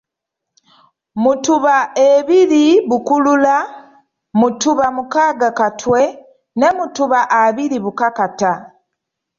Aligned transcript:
Mutuba 1.23 1.77
ebiri 2.09 2.65
Bukulula, 2.89 3.55
mutuba 4.39 4.85
mukaaga 4.97 5.49
Katwe 5.59 6.01
ne 6.59 6.69
mutuba 6.77 7.19
abiri 7.41 7.77
Bukakata. 7.85 8.51